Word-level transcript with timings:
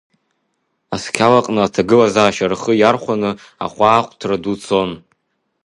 Асқьалаҟны 0.95 1.59
аҭагылазаашьа 1.63 2.51
рхы 2.51 2.73
иархәаны 2.77 3.31
ахәаахәҭра 3.65 4.37
ду 4.43 4.55
цон. 4.63 4.91